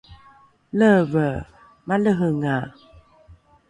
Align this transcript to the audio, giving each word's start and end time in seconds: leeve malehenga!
leeve 0.77 1.29
malehenga! 1.87 2.57